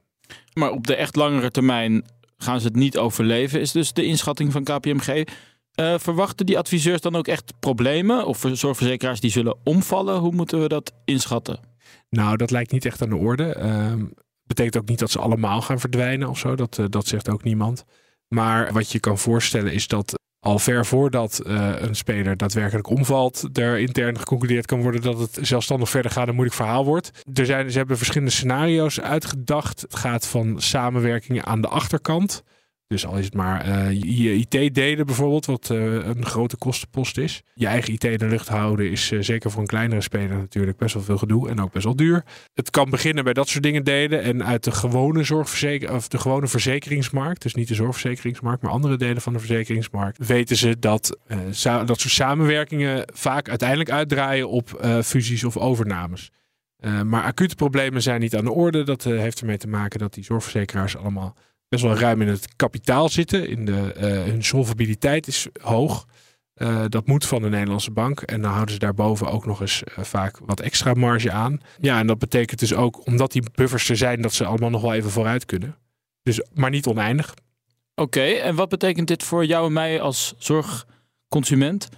Maar 0.53 0.71
op 0.71 0.87
de 0.87 0.97
echt 0.97 1.17
langere 1.17 1.51
termijn 1.51 2.05
gaan 2.37 2.61
ze 2.61 2.67
het 2.67 2.77
niet 2.77 2.99
overleven, 2.99 3.61
is 3.61 3.73
dus 3.73 3.93
de 3.93 4.05
inschatting 4.05 4.53
van 4.53 4.65
KPMG. 4.65 5.25
Eh, 5.73 5.99
verwachten 5.99 6.47
die 6.47 6.59
adviseurs 6.59 7.01
dan 7.01 7.17
ook 7.17 7.29
echt 7.29 7.53
problemen? 7.61 8.27
Of 8.27 8.45
zorgverzekeraars 8.53 9.21
die 9.21 9.31
zullen 9.31 9.57
omvallen? 9.65 10.19
Hoe 10.19 10.33
moeten 10.33 10.61
we 10.61 10.69
dat 10.69 10.93
inschatten? 11.05 11.61
Nou, 12.11 12.37
dat 12.37 12.51
lijkt 12.51 12.73
niet 12.73 12.85
echt 12.85 13.03
aan 13.03 13.09
de 13.09 13.17
orde. 13.17 13.55
Ehm 13.55 14.05
betekent 14.47 14.77
ook 14.77 14.89
niet 14.89 14.99
dat 14.99 15.11
ze 15.11 15.19
allemaal 15.19 15.63
gaan 15.63 15.81
verdwijnen 15.81 16.29
of 16.29 16.39
zo. 16.39 16.55
Dat, 16.55 16.79
eh, 16.79 16.85
dat 16.89 17.07
zegt 17.07 17.29
ook 17.29 17.43
niemand. 17.43 17.85
Maar 18.29 18.73
wat 18.73 18.93
je 18.93 19.01
kan 19.01 19.19
voorstellen 19.19 19.73
is 19.73 19.87
dat 19.87 20.15
al 20.47 20.59
ver 20.59 20.87
voordat 20.87 21.39
eh, 21.39 21.71
een 21.79 21.95
speler 21.95 22.37
daadwerkelijk 22.37 22.89
omvalt, 22.89 23.49
er 23.53 23.79
intern 23.79 24.19
geconcludeerd 24.19 24.67
kan 24.67 24.83
worden 24.83 25.01
dat 25.01 25.19
het 25.19 25.39
zelfstandig 25.41 25.91
verder 25.91 26.11
gaat 26.11 26.29
een 26.29 26.35
moeilijk 26.35 26.57
verhaal 26.57 26.85
wordt. 26.85 27.11
Er 27.35 27.47
zijn, 27.47 27.71
ze 27.71 27.79
hebben 27.79 27.97
verschillende 27.97 28.33
scenario's 28.33 29.01
uitgedacht. 29.01 29.81
Het 29.81 29.97
gaat 29.97 30.27
van 30.27 30.61
samenwerkingen 30.61 31.47
aan 31.47 31.61
de 31.61 31.69
achterkant. 31.69 32.43
Dus 32.89 33.07
al 33.07 33.19
is 33.19 33.25
het 33.25 33.35
maar 33.35 33.61
eh, 33.61 33.91
je 33.91 34.33
IT 34.33 34.75
delen 34.75 35.07
bijvoorbeeld, 35.07 35.47
wat 35.47 35.71
eh, 35.71 35.95
een 35.95 36.25
grote 36.25 36.57
kostenpost 36.57 37.19
is. 37.19 37.43
Je 37.55 37.67
eigen 37.67 37.93
IT 37.93 38.05
in 38.05 38.19
de 38.19 38.27
lucht 38.27 38.49
houden 38.49 38.91
is 38.91 39.11
eh, 39.13 39.19
zeker 39.21 39.51
voor 39.51 39.61
een 39.61 39.67
kleinere 39.67 40.01
speler 40.01 40.37
natuurlijk 40.37 40.77
best 40.77 40.95
wel 40.95 41.03
veel 41.03 41.19
gedoe 41.19 41.49
en 41.49 41.61
ook 41.61 41.73
best 41.73 41.85
wel 41.85 41.97
duur. 41.97 42.25
Het 42.55 42.71
kan 42.71 42.91
beginnen 42.91 43.25
bij 43.25 43.33
dat 43.33 43.49
soort 43.49 43.63
dingen 43.63 43.85
delen 43.85 44.23
en 44.23 44.45
uit 44.45 44.65
de 44.65 44.71
gewone 44.71 45.25
zorgverzeker 45.25 45.93
of 45.95 46.09
de 46.09 46.19
gewone 46.19 46.47
verzekeringsmarkt, 46.47 47.43
dus 47.43 47.55
niet 47.55 47.69
de 47.69 47.75
zorgverzekeringsmarkt, 47.75 48.63
maar 48.63 48.73
andere 48.73 48.97
delen 48.97 49.23
van 49.23 49.33
de 49.33 49.39
verzekeringsmarkt, 49.39 50.27
weten 50.27 50.57
ze 50.57 50.79
dat 50.79 51.19
dat 51.63 52.01
soort 52.01 52.15
samenwerkingen 52.15 53.11
vaak 53.15 53.49
uiteindelijk 53.49 53.91
uitdraaien 53.91 54.49
op 54.49 55.01
fusies 55.05 55.45
of 55.45 55.57
overnames. 55.57 56.31
Maar 57.05 57.23
acute 57.23 57.55
problemen 57.55 58.03
zijn 58.03 58.21
niet 58.21 58.37
aan 58.37 58.45
de 58.45 58.53
orde. 58.53 58.83
Dat 58.83 59.05
heeft 59.05 59.41
ermee 59.41 59.57
te 59.57 59.69
maken 59.69 59.99
dat 59.99 60.15
die 60.15 60.25
zorgverzekeraars 60.25 60.97
allemaal 60.97 61.37
best 61.69 61.83
wel 61.83 61.97
ruim 61.97 62.23
in 62.23 62.29
het 62.29 62.57
kapitaal 62.57 63.09
zitten. 63.09 63.49
In 63.49 63.65
de, 63.65 63.93
eh, 63.93 64.25
hun 64.25 64.45
solvabiliteit 64.45 65.27
is 65.27 65.47
hoog. 65.63 66.07
Eh, 66.55 66.85
dat 66.89 67.07
moet 67.07 67.27
van 67.27 67.43
de 67.43 67.49
Nederlandse 67.49 67.91
bank. 67.91 68.21
En 68.21 68.41
dan 68.41 68.53
houden 68.53 68.75
ze 68.75 68.81
daarboven 68.81 69.31
ook 69.31 69.47
nog 69.47 69.61
eens 69.61 69.85
eh, 69.85 70.05
vaak 70.05 70.39
wat 70.39 70.61
extra 70.61 70.95
marge 70.95 71.31
aan. 71.31 71.61
Ja, 71.81 71.99
en 71.99 72.07
dat 72.07 72.19
betekent 72.19 72.61
dus 72.61 72.75
ook, 72.75 73.07
omdat 73.07 73.33
die 73.33 73.43
buffers 73.55 73.89
er 73.89 73.97
zijn, 73.97 74.23
dat 74.23 74.33
ze 74.33 74.45
allemaal 74.45 74.71
nog 74.71 74.83
wel 74.83 74.95
even 74.95 75.11
vooruit 75.11 75.45
kunnen. 75.45 75.77
Dus, 76.23 76.43
maar 76.55 76.71
niet 76.71 76.87
oneindig. 76.87 77.35
Oké, 77.95 78.21
en 78.21 78.55
wat 78.55 78.69
betekent 78.69 79.09
dit 79.09 79.23
voor 79.23 79.47
jou 79.47 79.67
en 79.67 79.73
mij 79.73 80.01
als 80.01 80.35
zorgconsument? 80.39 81.89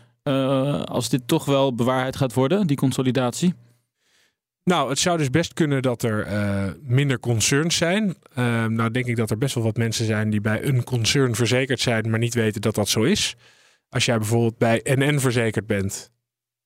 Als 0.84 1.08
dit 1.08 1.22
toch 1.26 1.44
wel 1.44 1.74
bewaarheid 1.74 2.16
gaat 2.16 2.32
worden, 2.32 2.66
die 2.66 2.76
consolidatie? 2.76 3.54
Nou, 4.68 4.88
het 4.88 4.98
zou 4.98 5.18
dus 5.18 5.30
best 5.30 5.52
kunnen 5.52 5.82
dat 5.82 6.02
er 6.02 6.22
eh, 6.26 6.64
minder 6.82 7.20
concerns 7.20 7.76
zijn. 7.76 8.16
Eh, 8.34 8.64
nou, 8.64 8.90
denk 8.90 9.06
ik 9.06 9.16
dat 9.16 9.30
er 9.30 9.38
best 9.38 9.54
wel 9.54 9.64
wat 9.64 9.76
mensen 9.76 10.04
zijn 10.04 10.30
die 10.30 10.40
bij 10.40 10.64
een 10.64 10.84
concern 10.84 11.34
verzekerd 11.34 11.80
zijn, 11.80 12.10
maar 12.10 12.18
niet 12.18 12.34
weten 12.34 12.60
dat 12.60 12.74
dat 12.74 12.88
zo 12.88 13.02
is. 13.02 13.36
Als 13.88 14.04
jij 14.04 14.18
bijvoorbeeld 14.18 14.58
bij 14.58 14.80
NN 14.84 15.18
verzekerd 15.18 15.66
bent, 15.66 16.10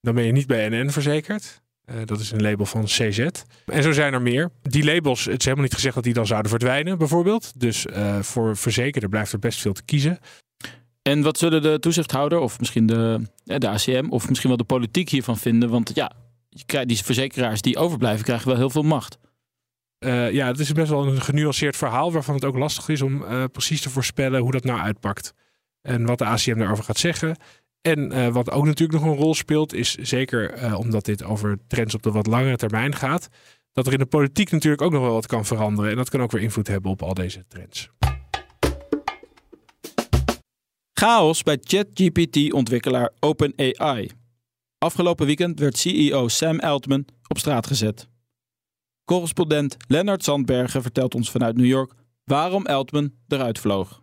dan 0.01 0.15
ben 0.15 0.25
je 0.25 0.33
niet 0.33 0.47
bij 0.47 0.69
NN 0.69 0.91
verzekerd. 0.91 1.63
Uh, 1.91 1.97
dat 2.05 2.21
is 2.21 2.31
een 2.31 2.43
label 2.43 2.67
van 2.67 2.85
CZ. 2.85 3.29
En 3.67 3.83
zo 3.83 3.93
zijn 3.93 4.13
er 4.13 4.23
meer. 4.23 4.51
Die 4.63 4.85
labels, 4.85 5.25
het 5.25 5.39
is 5.39 5.45
helemaal 5.45 5.65
niet 5.65 5.75
gezegd 5.75 5.95
dat 5.95 6.05
die 6.05 6.15
dan 6.15 6.27
zouden 6.27 6.51
verdwijnen, 6.51 6.99
bijvoorbeeld. 6.99 7.61
Dus 7.61 7.87
uh, 7.87 8.19
voor 8.19 8.57
verzekerden 8.57 9.11
blijft 9.11 9.33
er 9.33 9.39
best 9.39 9.61
veel 9.61 9.73
te 9.73 9.85
kiezen. 9.85 10.19
En 11.03 11.23
wat 11.23 11.39
zullen 11.39 11.63
de 11.63 11.79
toezichthouder 11.79 12.39
of 12.39 12.59
misschien 12.59 12.87
de, 12.87 13.21
de 13.45 13.69
ACM 13.69 14.07
of 14.09 14.29
misschien 14.29 14.49
wel 14.49 14.59
de 14.59 14.65
politiek 14.65 15.09
hiervan 15.09 15.39
vinden? 15.39 15.69
Want 15.71 15.91
ja, 15.95 16.13
die 16.85 17.05
verzekeraars 17.05 17.61
die 17.61 17.77
overblijven 17.77 18.25
krijgen 18.25 18.49
wel 18.49 18.57
heel 18.57 18.71
veel 18.71 18.83
macht. 18.83 19.19
Uh, 19.99 20.31
ja, 20.31 20.47
het 20.47 20.59
is 20.59 20.73
best 20.73 20.91
wel 20.91 21.07
een 21.07 21.21
genuanceerd 21.21 21.77
verhaal 21.77 22.13
waarvan 22.13 22.35
het 22.35 22.45
ook 22.45 22.57
lastig 22.57 22.89
is 22.89 23.03
om 23.03 23.23
uh, 23.23 23.45
precies 23.53 23.81
te 23.81 23.91
voorspellen 23.91 24.41
hoe 24.41 24.53
dat 24.53 24.65
nou 24.65 24.81
uitpakt. 24.81 25.35
En 25.81 26.07
wat 26.07 26.19
de 26.19 26.25
ACM 26.25 26.59
daarover 26.59 26.85
gaat 26.85 26.99
zeggen. 26.99 27.37
En 27.81 28.13
uh, 28.13 28.29
wat 28.29 28.51
ook 28.51 28.65
natuurlijk 28.65 29.01
nog 29.01 29.11
een 29.13 29.19
rol 29.19 29.35
speelt, 29.35 29.75
is 29.75 29.95
zeker 29.95 30.77
omdat 30.77 31.05
dit 31.05 31.25
over 31.25 31.59
trends 31.67 31.95
op 31.95 32.03
de 32.03 32.11
wat 32.11 32.27
langere 32.27 32.57
termijn 32.57 32.95
gaat, 32.95 33.29
dat 33.73 33.87
er 33.87 33.93
in 33.93 33.99
de 33.99 34.07
politiek 34.07 34.51
natuurlijk 34.51 34.83
ook 34.83 34.93
nog 34.93 35.03
wel 35.03 35.13
wat 35.13 35.27
kan 35.27 35.45
veranderen. 35.45 35.91
En 35.91 35.97
dat 35.97 36.11
kan 36.11 36.23
ook 36.23 36.33
weer 36.33 36.43
invloed 36.43 36.67
hebben 36.67 36.91
op 36.91 37.03
al 37.03 37.15
deze 37.15 37.45
trends. 37.49 37.91
Chaos 40.93 41.43
bij 41.43 41.59
ChatGPT-ontwikkelaar 41.61 43.11
OpenAI. 43.21 44.11
Afgelopen 44.83 45.27
weekend 45.27 45.61
werd 45.61 45.79
CEO 45.79 46.29
Sam 46.29 46.59
Altman 46.59 47.05
op 47.29 47.39
straat 47.39 47.67
gezet. 47.67 48.09
Correspondent 49.05 49.77
Lennart 49.89 50.25
Zandbergen 50.25 50.83
vertelt 50.83 51.15
ons 51.15 51.31
vanuit 51.31 51.57
New 51.57 51.67
York 51.67 51.95
waarom 52.25 52.67
Altman 52.67 53.13
eruit 53.29 53.59
vloog. 53.59 54.03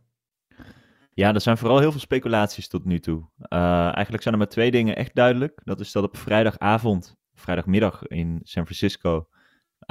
Ja, 1.14 1.34
er 1.34 1.42
zijn 1.42 1.58
vooral 1.58 1.80
heel 1.80 1.92
veel 1.92 2.00
speculaties 2.00 2.68
tot 2.68 2.86
nu 2.86 3.00
toe. 3.00 3.30
Uh, 3.40 3.60
eigenlijk 3.84 4.22
zijn 4.22 4.34
er 4.34 4.40
maar 4.40 4.50
twee 4.50 4.72
dingen 4.72 4.96
echt 4.96 5.16
duidelijk. 5.16 5.62
Dat 5.64 5.80
is 5.80 5.92
dat 5.92 6.04
op 6.04 6.18
vrijdagavond, 6.18 7.16
vrijdagmiddag 7.34 8.08
in 8.08 8.40
San 8.44 8.64
Francisco, 8.66 9.28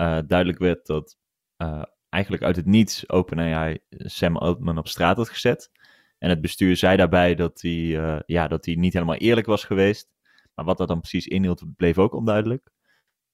uh, 0.01 0.19
duidelijk 0.27 0.59
werd 0.59 0.87
dat 0.87 1.17
uh, 1.63 1.83
eigenlijk 2.09 2.43
uit 2.43 2.57
het 2.57 2.67
niets 2.67 3.09
OpenAI 3.09 3.79
Sam 3.91 4.37
Altman 4.37 4.79
op 4.79 4.89
straat 4.89 5.17
had 5.17 5.29
gezet. 5.29 5.71
En 6.19 6.29
het 6.29 6.41
bestuur 6.41 6.77
zei 6.77 6.97
daarbij 6.97 7.35
dat 7.35 7.61
hij, 7.61 8.23
ja, 8.27 8.49
dat 8.49 8.65
hij 8.65 8.75
niet 8.75 8.93
helemaal 8.93 9.17
eerlijk 9.17 9.47
was 9.47 9.65
geweest. 9.65 10.17
Maar 10.59 10.67
wat 10.67 10.79
dat 10.79 10.89
dan 10.89 11.01
precies 11.01 11.27
inhield, 11.27 11.77
bleef 11.77 11.99
ook 11.99 12.15
onduidelijk. 12.15 12.71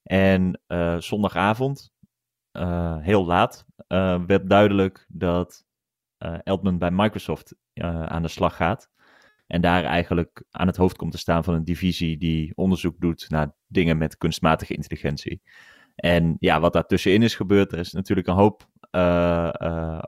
En 0.03 0.61
uh, 0.67 0.97
zondagavond, 0.99 1.91
uh, 2.57 2.97
heel 2.97 3.25
laat, 3.25 3.65
uh, 3.87 4.23
werd 4.25 4.49
duidelijk 4.49 5.05
dat 5.07 5.63
Altman 6.43 6.77
bij 6.77 6.91
Microsoft 6.91 7.55
aan 8.05 8.21
de 8.21 8.27
slag 8.27 8.55
gaat. 8.55 8.89
En 9.47 9.61
daar 9.61 9.83
eigenlijk 9.83 10.43
aan 10.51 10.67
het 10.67 10.77
hoofd 10.77 10.95
komt 10.95 11.11
te 11.11 11.17
staan 11.17 11.43
van 11.43 11.53
een 11.53 11.63
divisie 11.63 12.17
die 12.17 12.55
onderzoek 12.55 12.99
doet 12.99 13.29
naar 13.29 13.53
dingen 13.67 13.97
met 13.97 14.17
kunstmatige 14.17 14.73
intelligentie. 14.73 15.41
En 15.95 16.35
ja, 16.39 16.59
wat 16.59 16.73
daartussenin 16.73 17.21
is 17.21 17.35
gebeurd, 17.35 17.71
er 17.71 17.79
is 17.79 17.91
natuurlijk 17.91 18.27
een 18.27 18.33
hoop 18.33 18.69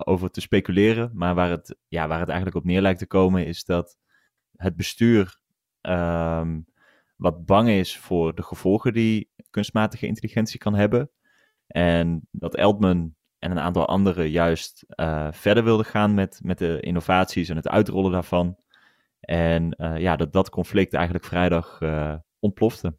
over 0.05 0.29
te 0.31 0.41
speculeren. 0.41 1.11
Maar 1.13 1.35
waar 1.35 1.49
het, 1.49 1.77
ja, 1.87 2.07
waar 2.07 2.19
het 2.19 2.29
eigenlijk 2.29 2.57
op 2.57 2.65
neer 2.65 2.81
lijkt 2.81 2.99
te 2.99 3.07
komen, 3.07 3.45
is 3.45 3.63
dat 3.63 3.97
het 4.55 4.75
bestuur 4.75 5.39
ehm, 5.81 6.59
wat 7.17 7.45
bang 7.45 7.69
is 7.69 7.97
voor 7.97 8.35
de 8.35 8.43
gevolgen 8.43 8.93
die 8.93 9.29
kunstmatige 9.49 10.07
intelligentie 10.07 10.59
kan 10.59 10.75
hebben. 10.75 11.09
En 11.67 12.27
dat 12.31 12.57
Altman 12.57 13.15
en 13.39 13.51
een 13.51 13.59
aantal 13.59 13.87
anderen 13.87 14.29
juist 14.29 14.85
uh, 14.87 15.27
verder 15.31 15.63
wilden 15.63 15.85
gaan 15.85 16.13
met, 16.13 16.39
met 16.43 16.57
de 16.57 16.79
innovaties 16.79 17.49
en 17.49 17.55
het 17.55 17.67
uitrollen 17.67 18.11
daarvan. 18.11 18.57
En 19.19 19.75
uh, 19.77 19.97
ja, 19.97 20.15
dat 20.15 20.33
dat 20.33 20.49
conflict 20.49 20.93
eigenlijk 20.93 21.25
vrijdag 21.25 21.81
uh, 21.81 22.15
ontplofte. 22.39 22.97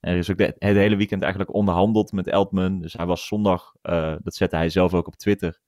En 0.00 0.12
er 0.12 0.18
is 0.18 0.30
ook 0.30 0.38
het 0.38 0.56
hele 0.58 0.96
weekend 0.96 1.22
eigenlijk 1.22 1.54
onderhandeld 1.54 2.12
met 2.12 2.30
Altman. 2.30 2.80
Dus 2.80 2.92
hij 2.92 3.06
was 3.06 3.26
zondag, 3.26 3.74
dat 4.22 4.34
zette 4.34 4.56
hij 4.56 4.68
zelf 4.68 4.94
ook 4.94 5.06
op 5.06 5.16
Twitter, 5.16 5.60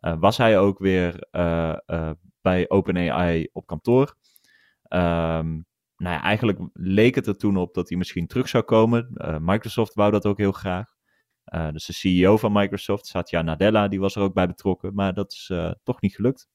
was 0.00 0.36
hij 0.36 0.58
ook 0.58 0.78
weer 0.78 1.26
bij 2.40 2.68
OpenAI 2.68 3.48
op 3.52 3.66
kantoor. 3.66 4.16
Um, 4.88 5.66
nou 6.02 6.14
ja, 6.14 6.22
eigenlijk 6.22 6.58
leek 6.72 7.14
het 7.14 7.26
er 7.26 7.36
toen 7.36 7.56
op 7.56 7.74
dat 7.74 7.88
hij 7.88 7.98
misschien 7.98 8.26
terug 8.26 8.48
zou 8.48 8.64
komen. 8.64 9.10
Uh, 9.14 9.36
Microsoft 9.40 9.94
wou 9.94 10.10
dat 10.10 10.26
ook 10.26 10.38
heel 10.38 10.52
graag. 10.52 10.94
Uh, 11.54 11.70
dus 11.70 11.86
de 11.86 11.92
CEO 11.92 12.36
van 12.36 12.52
Microsoft, 12.52 13.06
Satya 13.06 13.42
Nadella, 13.42 13.88
die 13.88 14.00
was 14.00 14.16
er 14.16 14.22
ook 14.22 14.34
bij 14.34 14.46
betrokken. 14.46 14.94
Maar 14.94 15.14
dat 15.14 15.32
is 15.32 15.48
uh, 15.52 15.70
toch 15.82 16.00
niet 16.00 16.14
gelukt. 16.14 16.48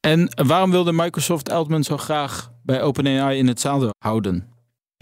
En 0.00 0.46
waarom 0.46 0.70
wilde 0.70 0.92
Microsoft 0.92 1.50
Altman 1.50 1.84
zo 1.84 1.96
graag 1.96 2.52
bij 2.62 2.82
OpenAI 2.82 3.38
in 3.38 3.46
het 3.46 3.60
zadel 3.60 3.90
houden? 3.98 4.52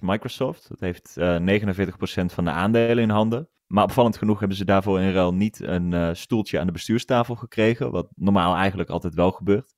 Microsoft, 0.02 0.68
dat 0.68 0.80
heeft 0.80 1.16
49% 1.18 1.22
van 2.24 2.44
de 2.44 2.50
aandelen 2.50 3.02
in 3.02 3.10
handen. 3.10 3.48
Maar 3.66 3.84
opvallend 3.84 4.16
genoeg 4.16 4.38
hebben 4.38 4.56
ze 4.56 4.64
daarvoor 4.64 5.00
in 5.00 5.12
ruil 5.12 5.34
niet 5.34 5.60
een 5.60 6.16
stoeltje 6.16 6.60
aan 6.60 6.66
de 6.66 6.72
bestuurstafel 6.72 7.34
gekregen. 7.34 7.90
Wat 7.90 8.08
normaal 8.14 8.54
eigenlijk 8.54 8.90
altijd 8.90 9.14
wel 9.14 9.30
gebeurt. 9.30 9.74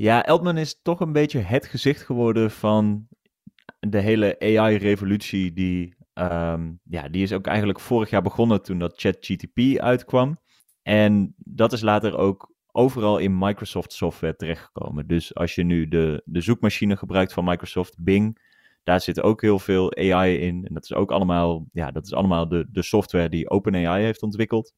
Ja, 0.00 0.24
Eltman 0.24 0.56
is 0.56 0.82
toch 0.82 1.00
een 1.00 1.12
beetje 1.12 1.38
het 1.38 1.66
gezicht 1.66 2.02
geworden 2.02 2.50
van 2.50 3.08
de 3.80 3.98
hele 3.98 4.38
AI-revolutie. 4.38 5.52
Die, 5.52 5.94
um, 6.14 6.80
ja, 6.84 7.08
die 7.08 7.22
is 7.22 7.32
ook 7.32 7.46
eigenlijk 7.46 7.80
vorig 7.80 8.10
jaar 8.10 8.22
begonnen 8.22 8.62
toen 8.62 8.78
dat 8.78 9.00
ChatGTP 9.00 9.78
uitkwam. 9.78 10.38
En 10.82 11.34
dat 11.36 11.72
is 11.72 11.80
later 11.80 12.16
ook 12.16 12.52
overal 12.72 13.18
in 13.18 13.38
Microsoft 13.38 13.92
software 13.92 14.36
terechtgekomen. 14.36 15.06
Dus 15.06 15.34
als 15.34 15.54
je 15.54 15.62
nu 15.62 15.88
de, 15.88 16.22
de 16.24 16.40
zoekmachine 16.40 16.96
gebruikt 16.96 17.32
van 17.32 17.44
Microsoft, 17.44 18.02
Bing, 18.02 18.38
daar 18.82 19.00
zit 19.00 19.22
ook 19.22 19.40
heel 19.40 19.58
veel 19.58 19.96
AI 19.96 20.38
in. 20.38 20.66
En 20.66 20.74
dat 20.74 20.84
is 20.84 20.92
ook 20.92 21.10
allemaal, 21.10 21.66
ja, 21.72 21.90
dat 21.90 22.04
is 22.04 22.12
allemaal 22.12 22.48
de, 22.48 22.66
de 22.70 22.82
software 22.82 23.28
die 23.28 23.50
OpenAI 23.50 24.04
heeft 24.04 24.22
ontwikkeld. 24.22 24.72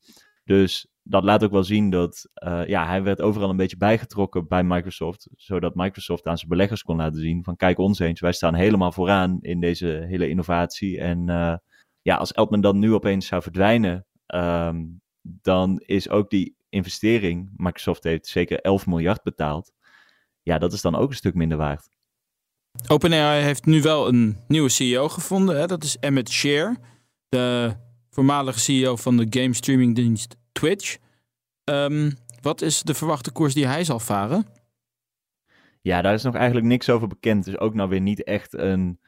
Dus 0.45 0.92
dat 1.03 1.25
laat 1.25 1.45
ook 1.45 1.51
wel 1.51 1.65
zien 1.65 1.91
dat 1.91 2.29
uh, 2.47 2.67
ja, 2.67 2.87
hij 2.87 3.03
werd 3.03 3.21
overal 3.21 3.51
een 3.51 3.57
beetje 3.57 3.77
bijgetrokken 3.77 4.49
bij 4.49 4.65
Microsoft. 4.65 5.29
Zodat 5.37 5.75
Microsoft 5.75 6.27
aan 6.27 6.37
zijn 6.37 6.51
beleggers 6.51 6.83
kon 6.83 6.97
laten 6.97 7.21
zien 7.21 7.45
van 7.45 7.57
kijk 7.57 7.79
ons 7.79 7.99
eens, 7.99 8.21
wij 8.21 8.33
staan 8.33 8.55
helemaal 8.55 8.93
vooraan 8.93 9.39
in 9.41 9.61
deze 9.61 9.87
hele 10.09 10.29
innovatie. 10.29 11.01
En 11.01 11.29
uh, 11.29 11.57
ja, 12.03 12.17
als 12.17 12.33
Eltman 12.33 12.61
dan 12.61 12.79
nu 12.79 12.93
opeens 12.93 13.27
zou 13.27 13.43
verdwijnen, 13.43 14.07
um, 14.27 15.01
dan 15.23 15.83
is 15.87 16.09
ook 16.09 16.31
die 16.31 16.57
investering, 16.69 17.51
Microsoft 17.57 18.05
heeft 18.05 18.27
zeker 18.27 18.61
11 18.61 18.87
miljard 18.87 19.23
betaald. 19.23 19.73
Ja, 20.43 20.59
dat 20.59 20.73
is 20.73 20.81
dan 20.81 20.95
ook 20.95 21.11
een 21.11 21.17
stuk 21.17 21.35
minder 21.35 21.59
waard. 21.59 21.89
OpenAI 22.87 23.43
heeft 23.43 23.65
nu 23.67 23.83
wel 23.83 24.09
een 24.09 24.39
nieuwe 24.49 24.69
CEO 24.69 25.09
gevonden. 25.09 25.59
Hè? 25.59 25.67
Dat 25.67 25.85
is 25.85 25.97
Emmett 25.97 26.31
Shear, 26.31 26.77
de 27.29 27.75
voormalige 28.11 28.59
CEO 28.59 28.97
van 28.97 29.17
de 29.17 29.27
game 29.41 29.55
streamingdienst 29.55 30.37
Twitch. 30.53 30.99
Um, 31.65 32.13
wat 32.41 32.63
is 32.63 32.83
de 32.83 32.95
verwachte 32.95 33.33
koers 33.33 33.55
die 33.55 33.67
hij 33.67 33.85
zal 33.85 33.99
varen? 33.99 34.47
Ja, 35.81 36.03
daar 36.03 36.15
is 36.15 36.23
nog 36.23 36.35
eigenlijk 36.35 36.67
niks 36.67 36.91
over 36.91 37.09
bekend. 37.09 37.45
Dus 37.45 37.59
ook 37.59 37.75
nou 37.75 37.89
weer 37.89 38.01
niet 38.01 38.23
echt 38.23 38.53
een, 38.53 39.01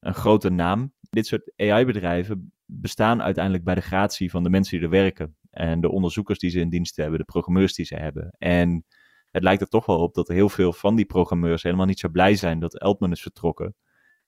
een 0.00 0.14
grote 0.14 0.50
naam. 0.50 0.92
Dit 1.00 1.26
soort 1.26 1.52
AI-bedrijven 1.56 2.52
bestaan 2.66 3.22
uiteindelijk 3.22 3.64
bij 3.64 3.74
de 3.74 3.80
gratie 3.80 4.30
van 4.30 4.42
de 4.42 4.50
mensen 4.50 4.76
die 4.76 4.84
er 4.84 4.92
werken. 4.92 5.36
En 5.50 5.80
de 5.80 5.90
onderzoekers 5.90 6.38
die 6.38 6.50
ze 6.50 6.60
in 6.60 6.68
dienst 6.68 6.96
hebben, 6.96 7.18
de 7.18 7.24
programmeurs 7.24 7.74
die 7.74 7.84
ze 7.84 7.94
hebben. 7.94 8.34
En 8.38 8.84
het 9.30 9.42
lijkt 9.42 9.60
er 9.60 9.68
toch 9.68 9.86
wel 9.86 9.98
op 9.98 10.14
dat 10.14 10.28
heel 10.28 10.48
veel 10.48 10.72
van 10.72 10.96
die 10.96 11.04
programmeurs 11.04 11.62
helemaal 11.62 11.86
niet 11.86 11.98
zo 11.98 12.08
blij 12.08 12.34
zijn 12.34 12.58
dat 12.58 12.78
Eltman 12.78 13.12
is 13.12 13.22
vertrokken. 13.22 13.74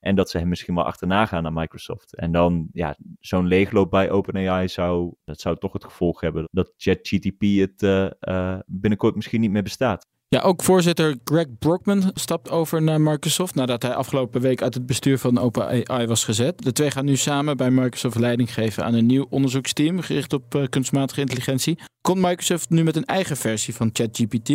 En 0.07 0.15
dat 0.15 0.29
ze 0.29 0.37
hem 0.37 0.47
misschien 0.47 0.75
wel 0.75 0.85
achterna 0.85 1.25
gaan 1.25 1.43
naar 1.43 1.53
Microsoft. 1.53 2.15
En 2.15 2.31
dan, 2.31 2.67
ja, 2.73 2.95
zo'n 3.19 3.47
leegloop 3.47 3.89
bij 3.89 4.09
OpenAI 4.11 4.67
zou, 4.67 5.13
dat 5.25 5.39
zou 5.39 5.57
toch 5.57 5.73
het 5.73 5.83
gevolg 5.83 6.21
hebben 6.21 6.47
dat 6.51 6.73
ChatGTP 6.77 7.41
het 7.41 7.81
uh, 7.81 8.07
uh, 8.21 8.57
binnenkort 8.65 9.15
misschien 9.15 9.41
niet 9.41 9.51
meer 9.51 9.63
bestaat. 9.63 10.05
Ja, 10.27 10.41
ook 10.41 10.63
voorzitter 10.63 11.17
Greg 11.23 11.57
Brockman 11.59 12.11
stapt 12.13 12.49
over 12.49 12.81
naar 12.81 13.01
Microsoft 13.01 13.55
nadat 13.55 13.81
hij 13.81 13.93
afgelopen 13.93 14.41
week 14.41 14.61
uit 14.61 14.73
het 14.73 14.85
bestuur 14.85 15.17
van 15.17 15.37
OpenAI 15.37 16.07
was 16.07 16.23
gezet. 16.23 16.63
De 16.63 16.71
twee 16.71 16.91
gaan 16.91 17.05
nu 17.05 17.15
samen 17.15 17.57
bij 17.57 17.71
Microsoft 17.71 18.19
leiding 18.19 18.53
geven 18.53 18.83
aan 18.85 18.93
een 18.93 19.05
nieuw 19.05 19.25
onderzoeksteam 19.29 20.01
gericht 20.01 20.33
op 20.33 20.55
uh, 20.55 20.63
kunstmatige 20.69 21.21
intelligentie. 21.21 21.79
Komt 22.01 22.21
Microsoft 22.21 22.69
nu 22.69 22.83
met 22.83 22.95
een 22.95 23.05
eigen 23.05 23.37
versie 23.37 23.75
van 23.75 23.89
ChatGPT? 23.93 24.49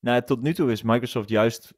Nou, 0.00 0.22
tot 0.24 0.42
nu 0.42 0.54
toe 0.54 0.70
is 0.70 0.82
Microsoft 0.82 1.28
juist 1.28 1.72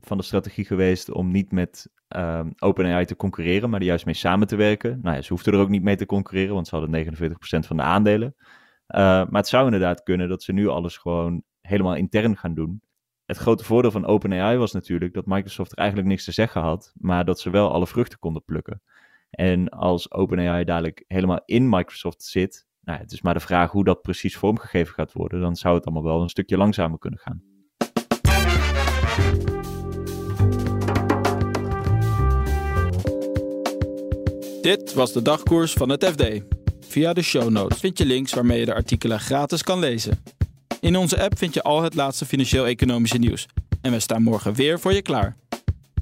van 0.00 0.16
de 0.16 0.22
strategie 0.22 0.64
geweest 0.64 1.10
om 1.10 1.30
niet 1.30 1.52
met 1.52 1.90
um, 2.08 2.52
OpenAI 2.58 3.04
te 3.04 3.16
concurreren, 3.16 3.70
maar 3.70 3.80
er 3.80 3.86
juist 3.86 4.04
mee 4.04 4.14
samen 4.14 4.46
te 4.46 4.56
werken. 4.56 4.98
Nou 5.02 5.16
ja, 5.16 5.22
ze 5.22 5.32
hoefden 5.32 5.52
er 5.52 5.60
ook 5.60 5.68
niet 5.68 5.82
mee 5.82 5.96
te 5.96 6.06
concurreren, 6.06 6.54
want 6.54 6.68
ze 6.68 6.76
hadden 6.76 7.06
49% 7.06 7.66
van 7.66 7.76
de 7.76 7.82
aandelen. 7.82 8.34
Uh, 8.36 8.98
maar 8.98 9.28
het 9.40 9.48
zou 9.48 9.64
inderdaad 9.64 10.02
kunnen 10.02 10.28
dat 10.28 10.42
ze 10.42 10.52
nu 10.52 10.68
alles 10.68 10.96
gewoon 10.96 11.42
helemaal 11.60 11.94
intern 11.94 12.36
gaan 12.36 12.54
doen. 12.54 12.82
Het 13.24 13.36
grote 13.36 13.64
voordeel 13.64 13.90
van 13.90 14.06
OpenAI 14.06 14.56
was 14.56 14.72
natuurlijk 14.72 15.14
dat 15.14 15.26
Microsoft 15.26 15.72
er 15.72 15.78
eigenlijk 15.78 16.08
niks 16.08 16.24
te 16.24 16.32
zeggen 16.32 16.60
had, 16.60 16.92
maar 16.96 17.24
dat 17.24 17.40
ze 17.40 17.50
wel 17.50 17.72
alle 17.72 17.86
vruchten 17.86 18.18
konden 18.18 18.44
plukken. 18.44 18.82
En 19.30 19.68
als 19.68 20.12
OpenAI 20.12 20.64
dadelijk 20.64 21.04
helemaal 21.06 21.40
in 21.44 21.68
Microsoft 21.68 22.22
zit, 22.22 22.66
nou, 22.80 22.98
het 22.98 23.12
is 23.12 23.22
maar 23.22 23.34
de 23.34 23.40
vraag 23.40 23.70
hoe 23.70 23.84
dat 23.84 24.02
precies 24.02 24.36
vormgegeven 24.36 24.94
gaat 24.94 25.12
worden, 25.12 25.40
dan 25.40 25.56
zou 25.56 25.74
het 25.74 25.84
allemaal 25.84 26.12
wel 26.12 26.22
een 26.22 26.28
stukje 26.28 26.56
langzamer 26.56 26.98
kunnen 26.98 27.18
gaan. 27.18 27.42
Dit 34.68 34.94
was 34.94 35.12
de 35.12 35.22
dagkoers 35.22 35.72
van 35.72 35.88
het 35.88 36.04
FD. 36.04 36.24
Via 36.80 37.12
de 37.12 37.22
show 37.22 37.50
notes 37.50 37.78
vind 37.78 37.98
je 37.98 38.06
links 38.06 38.32
waarmee 38.32 38.58
je 38.58 38.64
de 38.64 38.74
artikelen 38.74 39.20
gratis 39.20 39.62
kan 39.62 39.78
lezen. 39.78 40.22
In 40.80 40.96
onze 40.96 41.22
app 41.22 41.38
vind 41.38 41.54
je 41.54 41.62
al 41.62 41.82
het 41.82 41.94
laatste 41.94 42.26
financieel-economische 42.26 43.18
nieuws. 43.18 43.46
En 43.80 43.92
we 43.92 44.00
staan 44.00 44.22
morgen 44.22 44.54
weer 44.54 44.80
voor 44.80 44.92
je 44.92 45.02
klaar. 45.02 45.36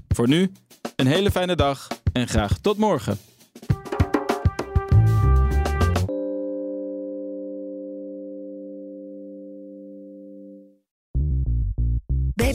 Voor 0.09 0.29
nu, 0.29 0.53
een 0.97 1.07
hele 1.07 1.31
fijne 1.31 1.57
dag 1.57 1.89
en 2.13 2.29
graag 2.29 2.59
tot 2.59 2.77
morgen. 2.77 3.19